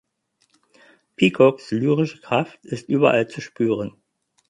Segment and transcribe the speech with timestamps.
[1.15, 3.97] Peacocks lyrische Kraft ist überall zu spüren.